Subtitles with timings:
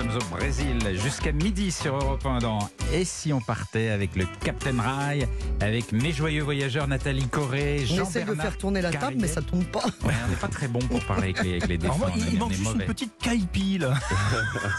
[0.00, 2.58] sommes au Brésil jusqu'à midi sur Europe 1 dans
[2.92, 5.28] Et si on partait avec le Captain Rail,
[5.60, 9.00] avec mes joyeux voyageurs Nathalie Corré, On Jean essaie de Bernard faire tourner la table,
[9.02, 9.18] Carrier.
[9.20, 9.84] mais ça tourne pas.
[10.04, 12.10] Ouais, on n'est pas très bon pour parler avec les, avec les défunts.
[12.16, 12.84] il, il manque juste mauvais.
[12.84, 13.94] une petite caipi là.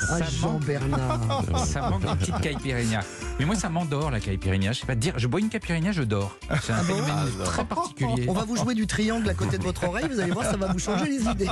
[0.09, 1.43] Ah, Ça Jean-Bernard.
[1.65, 3.01] Ça manque une petite caipirinha.
[3.41, 4.71] Mais moi, ça m'endort la caipirinha.
[4.71, 5.17] Je sais pas te dire.
[5.17, 6.37] Je bois une caipirinha, je dors.
[6.61, 8.25] C'est un Ah bon phénomène très particulier.
[8.27, 10.57] On va vous jouer du triangle à côté de votre oreille, vous allez voir, ça
[10.57, 11.49] va vous changer les idées.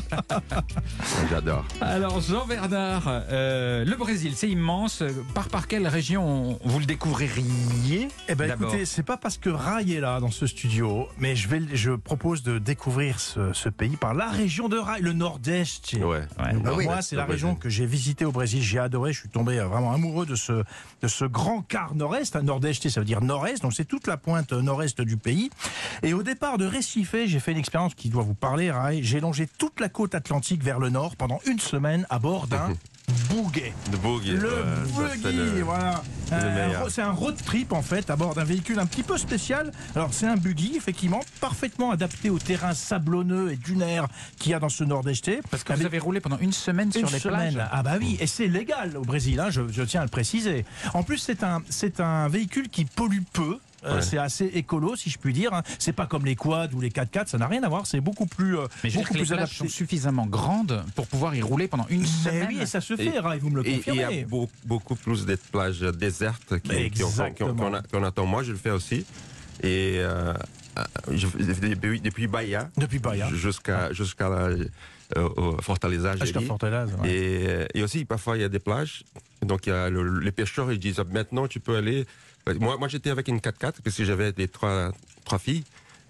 [1.31, 1.65] J'adore.
[1.81, 5.01] Alors, Jean Bernard, euh, le Brésil, c'est immense.
[5.33, 9.91] Par par quelle région vous le découvririez Eh ben écoutez, c'est pas parce que Rai
[9.91, 13.97] est là dans ce studio, mais je vais, je propose de découvrir ce, ce pays
[13.97, 15.93] par la région de Rai, le Nord-Est.
[15.93, 16.03] Ouais.
[16.03, 16.53] Ouais.
[16.53, 16.85] Donc, Ah oui.
[16.85, 17.63] Moi, c'est la région Brésil.
[17.63, 18.61] que j'ai visitée au Brésil.
[18.61, 19.11] J'ai adoré.
[19.11, 20.63] Je suis tombé euh, vraiment amoureux de ce,
[21.01, 22.35] de ce grand quart nord-est.
[22.35, 23.61] Un Nord-Est, ça veut dire nord-est.
[23.61, 25.49] Donc, c'est toute la pointe nord-est du pays.
[26.03, 29.01] Et au départ de Recife, j'ai fait une expérience qui doit vous parler, Rai.
[29.03, 32.73] J'ai longé toute la côte atlantique vers le nord pendant une semaine à bord d'un
[33.29, 33.73] bouguet.
[33.91, 34.49] Le buggy, le-
[35.63, 36.03] voilà.
[36.35, 39.71] Ro- C'est un road trip en fait à bord d'un véhicule un petit peu spécial.
[39.95, 44.59] Alors c'est un buggy effectivement parfaitement adapté au terrain sablonneux et dunaire qu'il y a
[44.59, 45.41] dans ce nord-est.
[45.49, 47.53] Parce que vous avez roulé pendant une semaine Une sur les semaine.
[47.55, 47.67] plages.
[47.71, 50.65] Ah bah oui, et c'est légal au Brésil, hein, je, je tiens à le préciser.
[50.93, 53.57] En plus, c'est un, c'est un véhicule qui pollue peu.
[53.85, 54.01] Euh, Ouais.
[54.01, 55.53] C'est assez écolo, si je puis dire.
[55.53, 55.63] hein.
[55.79, 57.85] C'est pas comme les quads ou les 4x4, ça n'a rien à voir.
[57.87, 61.07] C'est beaucoup plus, euh, Mais je beaucoup que les plus plages sont suffisamment grandes pour
[61.07, 62.47] pouvoir y rouler pendant une Mais semaine.
[62.49, 64.23] oui, et ça se fait, Et- Rai, vous me le Et il y confirmez.
[64.23, 66.55] a beau- beaucoup plus de plages désertes
[67.91, 68.25] qu'on attend.
[68.25, 69.05] Moi, je le fais aussi.
[69.61, 70.33] Et euh,
[71.11, 73.29] je- depuis, depuis Bahia Depuis Bahia.
[73.33, 73.89] jusqu'à
[75.17, 76.39] euh, au Fortaleza, Jusqu'à.
[76.41, 77.09] Fortaleza, ouais.
[77.11, 79.03] Et, et aussi, parfois, il y a des plages.
[79.41, 82.05] Donc, il y a le- les pêcheurs, ils disent maintenant, tu peux aller.
[82.59, 84.91] Moi, moi j'étais avec une 4x4 parce que j'avais des trois,
[85.25, 85.63] trois filles.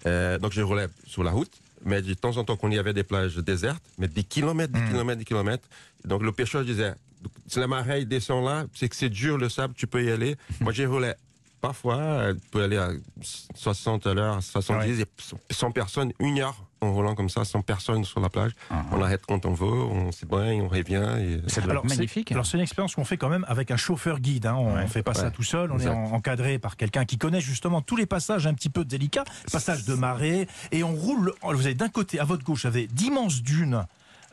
[0.06, 1.52] Euh, donc, je roulais sur la route.
[1.84, 4.84] Mais de temps en temps, qu'on y avait des plages désertes, mais des kilomètres, des
[4.84, 5.66] kilomètres, des kilomètres.
[6.04, 6.94] Donc, le pêcheur disait
[7.46, 10.36] si la marée descend là, c'est que c'est dur le sable, tu peux y aller.
[10.60, 11.12] Moi, j'ai roulé.
[11.60, 12.90] Parfois, euh, tu peux aller à
[13.54, 15.06] 60 à l'heure, 70, et
[15.50, 18.52] 100 personnes, une heure en roulant comme ça, 100 personnes sur la plage.
[18.70, 18.82] Ah.
[18.92, 21.04] On arrête quand on veut, on s'ébranle, on revient.
[21.46, 22.32] C'est- magnifique.
[22.32, 24.46] Alors c'est une expérience qu'on fait quand même avec un chauffeur guide.
[24.46, 24.54] Hein.
[24.58, 24.82] On Ouais.
[24.84, 25.70] ne fait pas ça tout seul.
[25.70, 25.90] On Exact.
[25.90, 29.24] est en- encadré par quelqu'un qui connaît justement tous les passages un petit peu délicats,
[29.52, 31.34] passages de marée, et on roule.
[31.42, 33.84] Vous avez d'un côté, à votre gauche, vous avez d'immenses dunes.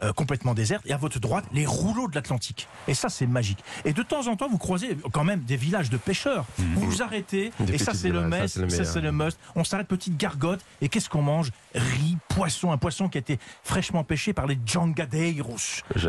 [0.04, 2.68] Euh, complètement désertes et à votre droite les rouleaux de l'Atlantique.
[2.88, 3.64] Et ça c'est magique.
[3.86, 6.46] Et de temps en temps vous croisez quand même des villages de pêcheurs.
[6.58, 8.94] Vous vous arrêtez Des et ça c'est le must c'est le ça meilleur.
[8.94, 9.40] c'est le must.
[9.56, 11.52] On s'arrête petite gargote et qu'est-ce qu'on mange?
[11.76, 15.56] Riz poisson un poisson qui a été fraîchement pêché par les jangadeiros.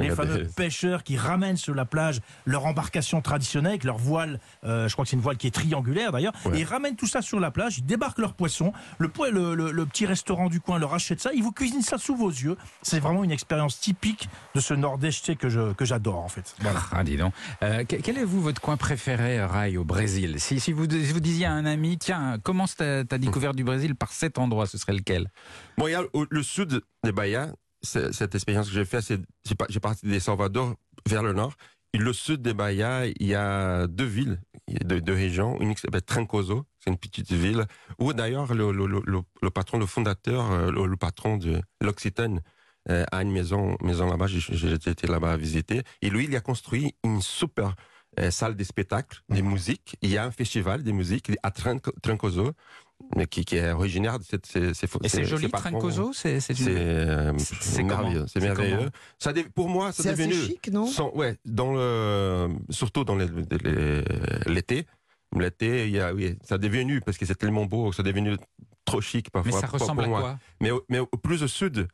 [0.00, 4.88] Les fameux pêcheurs qui ramènent sur la plage leur embarcation traditionnelle avec leur voile, euh,
[4.88, 6.58] je crois que c'est une voile qui est triangulaire d'ailleurs, Ouais.
[6.58, 9.54] et ils ramènent tout ça sur la plage, ils débarquent leurs poissons, le, po- le,
[9.54, 12.30] le- le petit restaurant du coin leur achète ça, ils vous cuisinent ça sous vos
[12.30, 12.56] yeux.
[12.82, 16.54] C'est vraiment une expérience typique de ce nord-est que je- que j'adore en fait.
[16.60, 16.80] Voilà.
[16.92, 17.32] Ah, dis donc.
[17.62, 20.40] Euh, que- quel est vous votre coin préféré, Rai, au Brésil?
[20.40, 23.64] Si, si vous, si vous disiez à un ami, tiens, commence ta, ta découverte du
[23.64, 25.30] Brésil par cet endroit, ce serait lequel?
[25.76, 27.52] Bon, il y a le sud des Bahia,
[27.82, 29.20] c'est- cette expérience que j'ai faite, c'est
[29.68, 30.74] j'ai parti des Salvador
[31.06, 31.54] vers le nord.
[31.94, 35.14] Et le sud des Bahia, il y a deux villes, il y a deux, deux
[35.14, 35.58] régions.
[35.60, 37.64] Une qui s'appelle Trancoso, c'est une petite ville,
[37.98, 41.62] où d'ailleurs le, le, le, le- le patron, le fondateur, euh, le, le patron de
[41.80, 42.42] l'Occitane,
[42.90, 44.26] euh, a une maison, maison là-bas.
[44.28, 45.82] Été là-bas à visiter.
[46.02, 47.74] Et lui, il a construit une super
[48.18, 49.96] euh, salle de spectacle, de musique.
[50.02, 52.52] Il y a un festival de musique à Tranco- Trancoso,
[53.30, 54.46] qui, qui est originaire de cette.
[54.46, 55.48] ces- ces- Et c'est ces- joli.
[55.50, 58.24] Trancoso C'est c'est euh, C'est- c'est merveilleux.
[58.26, 58.90] C'est merveilleux.
[59.18, 60.32] Ça pour moi, C'est devenu.
[60.34, 63.14] chic, non sans- ouais, dans le, surtout dans
[64.46, 64.86] l'été.
[65.36, 68.06] L'été, il y a, oui, ça est devenu, parce que c'est tellement beau, ça est
[68.06, 68.36] devenu
[68.86, 69.52] trop chic parfois.
[69.52, 70.20] Mais ça ressemble pour à moi.
[70.20, 71.86] quoi Mais, mais plus au sud,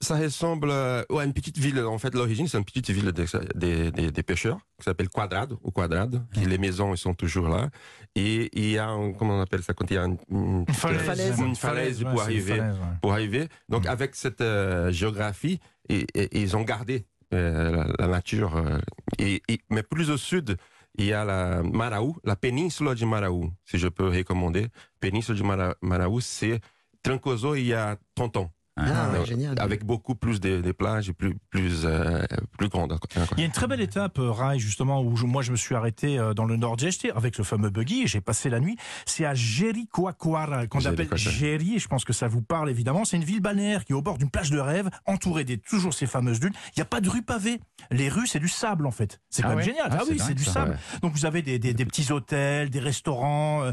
[0.00, 1.78] ça ressemble euh, à une petite ville.
[1.84, 3.24] En fait, l'origine, c'est une petite ville des,
[3.54, 6.18] des, des- des pêcheurs qui s'appelle Quadrado, ou Quadrado.
[6.44, 7.70] les maisons, ils sont toujours là.
[8.16, 11.02] Et il y a, un, comment on appelle ça, quand il y a une, falaise.
[11.02, 11.38] falaise.
[11.38, 12.96] une falaise Ouais, pour arriver falaise, ouais.
[13.00, 13.48] pour arriver.
[13.68, 18.56] Donc, avec cette euh, géographie, et, et- et ils ont gardé euh, la, la nature.
[18.56, 18.78] euh,
[19.20, 20.56] et, et- mais plus au sud,
[20.98, 24.66] il y a la Maraú, la péninsule de Maraú, si je peux recommander.
[24.98, 26.60] Péninsule de Mara- Maraú, c'est
[27.04, 28.50] Trancoso il y a 30 ans.
[28.86, 29.54] Ah, ouais, Euh, génial.
[29.58, 32.22] Avec beaucoup plus de, de plages et plus, plus, euh,
[32.58, 32.98] plus grandes.
[33.36, 35.56] Il y a une très belle étape, euh, Rai, justement, où je- moi je me
[35.56, 38.76] suis arrêté euh, dans le nord-est avec le fameux buggy et j'ai passé la nuit.
[39.06, 43.04] C'est à Jericoacoara, qu'on appelle et je pense que ça vous parle évidemment.
[43.04, 45.94] C'est une ville balnéaire qui est au bord d'une plage de rêve, entourée des toujours
[45.94, 46.52] ces fameuses dunes.
[46.68, 47.60] Il n'y a pas de rue pavée.
[47.90, 49.20] Les rues, c'est du sable en fait.
[49.30, 49.64] C'est Ah quand même ouais?
[49.64, 49.88] génial.
[49.90, 50.52] Ah, Ah, c'est oui, c'est du ça.
[50.52, 50.78] sable.
[51.02, 53.72] Donc vous avez des, des- des petits hôtels, des restaurants,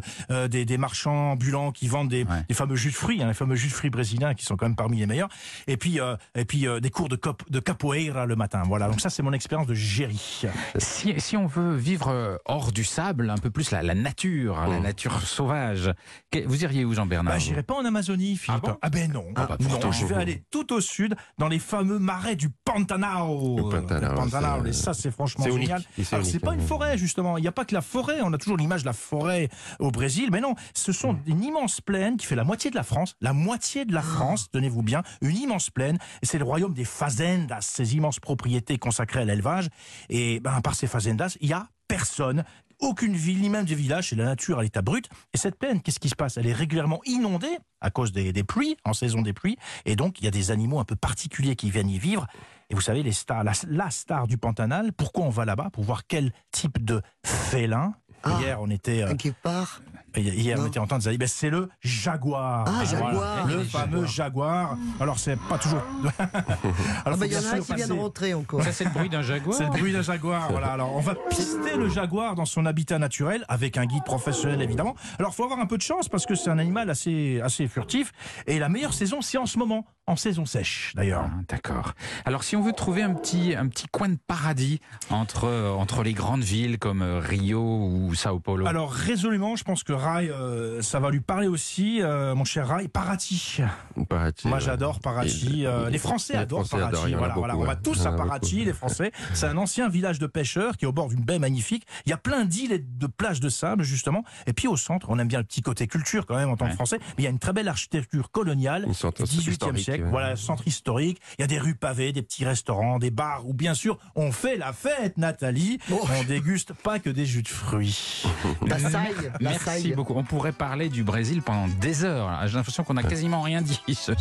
[0.50, 2.44] des, des marchands ambulants qui vendent des, Ouais.
[2.48, 4.66] des fameux jus de fruits, hein, les fameux jus de fruits brésiliens qui sont quand
[4.66, 5.30] même parmi il est meilleur.
[5.68, 8.64] Et puis, euh, et puis euh, des cours de, cop- de capoeira le matin.
[8.66, 10.44] Voilà, donc ça c'est mon expérience de Géry.
[10.78, 14.60] Si, si on veut vivre euh, hors du sable, un peu plus la, la nature,
[14.60, 15.92] hein, la nature sauvage,
[16.32, 18.62] que- vous iriez où, Jean-Bernard Bah, j'irai pas en Amazonie, Philippe.
[18.64, 18.78] bon?
[18.92, 19.26] Ben non.
[19.36, 19.92] Ah bah, non, pourtant.
[19.92, 23.28] je vais aller tout au sud, dans les fameux marais du Pantanal.
[23.58, 25.82] Le Pantanal, Le Pantanal, et ça c'est franchement génial.
[25.96, 26.66] C'est Alors c'est unique, pas une hein.
[26.68, 27.38] forêt justement.
[27.38, 28.20] Il n'y a pas que la forêt.
[28.22, 29.50] On a toujours l'image de la forêt
[29.80, 31.20] au Brésil, mais non, ce sont Mm.
[31.28, 33.16] une immense plaine qui fait la moitié de la France.
[33.22, 35.98] La moitié de la France, tenez-vous bien, une immense plaine.
[36.24, 39.70] C'est le royaume des fazendas, ces immenses propriétés consacrées à l'élevage.
[40.10, 42.44] Et ben par ces fazendas, il y a personne.
[42.80, 45.10] Aucune ville, ni même des villages, c'est la nature à l'état brut.
[45.34, 46.38] Et cette plaine, qu'est-ce qui se passe?
[46.38, 49.58] Elle est régulièrement inondée à cause des, pluies, en saison des pluies.
[49.84, 52.26] Et donc, il y a des animaux un peu particuliers qui viennent y vivre.
[52.70, 55.70] Et vous savez, les stars, la star du Pantanal, pourquoi on va là-bas?
[55.74, 57.96] Pour voir quel type de félin.
[58.24, 58.38] Ah.
[58.42, 59.82] Hier, on était, euh, Un guépard.
[60.16, 62.66] hier, on était en train de dire, ben, c'est le jaguar.
[62.68, 63.48] Ah, jaguar.
[63.48, 64.78] le fameux jaguar.
[65.00, 65.82] Alors, c'est pas toujours.
[66.18, 66.30] Ah
[67.06, 68.64] Alors, bah, il y en a un qui vient de rentrer encore.
[68.64, 70.52] Ça, c'est le bruit d'un jaguar c'est le bruit d'un jaguar.
[70.52, 70.74] Voilà.
[70.74, 74.96] Alors, on va pister le jaguar dans son habitat naturel avec un guide professionnel, évidemment.
[75.18, 78.12] Alors, faut avoir un peu de chance parce que c'est un animal assez, assez furtif.
[78.48, 81.26] Et la meilleure saison, c'est en ce moment, en saison sèche, d'ailleurs.
[81.28, 81.94] Ah, D'accord.
[82.26, 84.80] Alors, si on veut trouver un petit, un petit coin de paradis
[85.12, 89.64] entre, euh, entre les grandes villes comme euh, Rio ou Sao Paulo, Alors, résolument, je
[89.64, 92.88] pense que Rai, euh, ça va lui parler aussi, euh, mon cher Rai.
[92.88, 93.62] Paraty.
[94.10, 94.64] Paraty, Moi, ouais.
[94.64, 95.62] j'adore Paraty.
[95.64, 97.14] Et- Euh, les Français les adorent Français adorent, Paraty.
[97.14, 97.58] Voilà, beaucoup, voilà.
[97.58, 98.66] On va tous à en a Paraty, beaucoup.
[98.68, 99.12] les Français.
[99.34, 101.86] C'est un ancien village de pêcheurs qui est au bord d'une baie magnifique.
[102.06, 104.24] Il y a plein d'îles et de plages de sable, justement.
[104.48, 106.66] Et puis, au centre, on aime bien le petit côté culture, quand même, en tant
[106.66, 106.76] que Ouais.
[106.76, 106.98] Français.
[107.00, 108.88] Mais il y a une très belle architecture coloniale.
[108.94, 111.20] Centre 18e historique, siècle, voilà, centre historique.
[111.38, 114.32] Il y a des rues pavées, des petits restaurants, des bars où, bien sûr, on
[114.32, 115.80] fait la fête, Nathalie.
[115.92, 116.00] Oh.
[116.20, 118.24] On déguste pas que des jus de fruits.
[118.66, 119.14] La saille.
[119.40, 119.94] La Merci saille.
[119.94, 120.14] beaucoup.
[120.16, 122.48] On pourrait parler du Brésil pendant des heures.
[122.48, 123.80] J'ai l'impression qu'on n'a quasiment rien dit.
[123.88, 124.14] C'est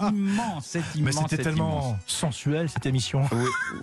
[0.00, 0.98] immense, c'est immense.
[0.98, 2.00] Mais c'était c'est tellement immense.
[2.06, 3.22] sensuel, cette émission.